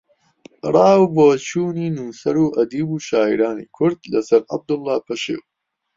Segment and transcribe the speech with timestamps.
[0.73, 5.41] ڕاو بۆچوونی نووسەر و ئەدیب و شاعیرانی کورد لە سەر عەبدوڵڵا پەشێو